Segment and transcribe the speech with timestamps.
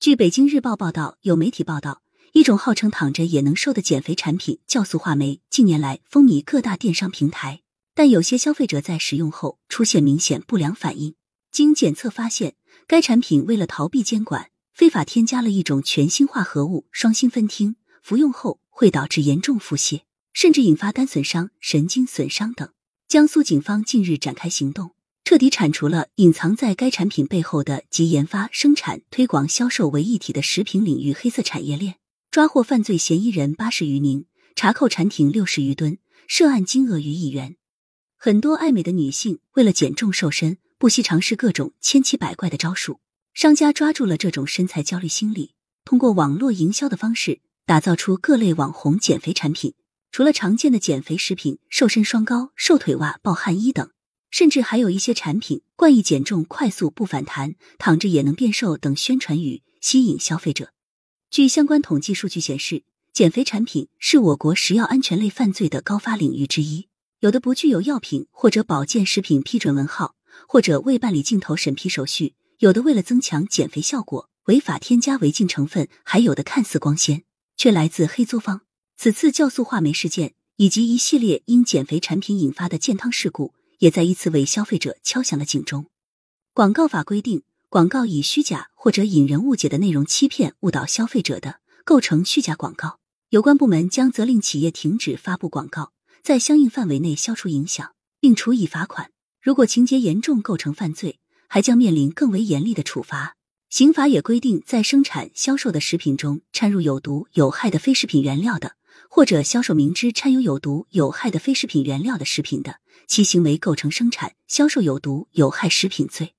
[0.00, 2.00] 据北京日报报道，有媒体报道，
[2.32, 7.60] 一种号称躺着也能瘦的减肥产品酵素话梅，近年来风靡各大电商平台。
[7.94, 11.16] 但有些消费者在使用后出现明显不良反应。
[11.52, 12.54] 经检测发现，
[12.86, 20.00] 该产品为了逃避监管，非法添加了一种全新化合物双辛芬烃，服用后会导致严重腹泻，
[20.32, 22.66] 甚至引发肝损伤、神经损伤等。
[23.06, 24.92] 江苏警方近日展开行动。
[25.30, 31.98] 彻底铲除了隐藏在该产品背后的集研发、生产、推广、销售为一体的食品领域黑色产业链，
[32.32, 34.26] 抓获犯罪嫌疑人八十余名，
[34.56, 37.54] 查扣产品六十余吨，涉案金额逾亿元。
[38.16, 42.98] 很多爱美的女性为了减重瘦身，不惜尝试各种千奇百怪的招数。
[43.32, 45.52] 商家抓住了这种身材焦虑心理，
[45.84, 49.74] 通过网络营销的方式，打造出各类网红减肥产品。
[50.10, 53.92] 除了常见的减肥食品，瘦身双高、瘦腿袜、暴汗衣等。
[54.30, 60.72] 甚至还有一些产品冠以减重快速不反弹、躺着也能变瘦等宣传语，吸引消费者。
[61.30, 66.88] 据相关统计数据显示，减肥产品是我国食药安全类犯罪的高发领域之一。
[67.20, 70.14] 有的不具有药品或者保健食品批准文号，
[70.48, 77.24] 或者未办理镜头审批手续；有的为了增强减肥效果，违法添加违禁成分；还有的看似光鲜，
[77.56, 78.62] 却来自黑作坊。
[78.96, 83.54] 此次酵素话梅事件以及一系列因减肥产品引发的健康事故。
[83.80, 85.86] 也再一次为消费者敲响了警钟。
[86.52, 93.00] 广告法规定，广告以虚假或者引人误解的内容欺骗、误导消费者的，构成虚假广告。
[93.30, 95.92] 有关部门将责令企业停止发布广告，
[96.22, 99.10] 在相应范围内消除影响，并处以罚款。
[99.40, 103.36] 如果情节严重构成犯罪，还将面临更为严厉的处罚。
[103.70, 108.74] 刑法也规定，在生产、销售的食品中掺入有毒、有害的非食品原料的。
[109.12, 112.76] 或者销售明知掺有有毒有害的非食品原料的食品的，
[113.08, 116.34] 其行为构成生产、销售有毒有害食品罪。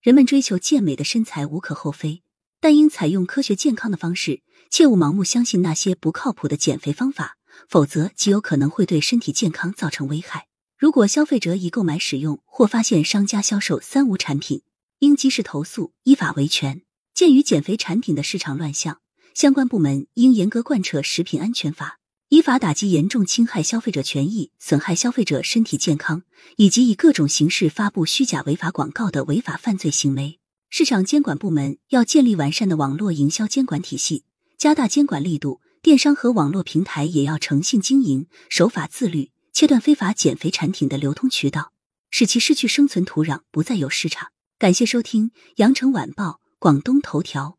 [0.00, 2.22] 人们追求健美的身材无可厚非，
[2.58, 7.36] 但应采用科学健康的方式，切勿盲目相信那些不靠谱的减肥方法，
[7.68, 10.48] 否则极有可能会对身体健康造成危害。
[10.78, 14.62] 如果消费者已购买使用或发现商家销售三无产品，
[15.00, 16.80] 应及时投诉，依法维权。
[17.12, 19.00] 鉴于减肥产品的市场乱象。
[19.34, 21.98] 相关部门应严格贯彻食品安全法，
[22.28, 26.24] 依法打击严重侵害消费者权益、损害消费者身体健康
[26.56, 30.40] 以及以各种形式发布虚假违法广告的违法犯罪行为。
[30.68, 34.24] 市场监管部门要建立完善的网络营销监管体系，
[34.58, 35.60] 加大监管力度。
[35.82, 41.70] 电商和网络平台也要诚信经营、守法自律，切断非法减肥产品的流通渠道，
[42.10, 44.32] 使其失去生存土壤，不再有市场。
[44.58, 47.55] 感谢收听羊城晚报广东头条。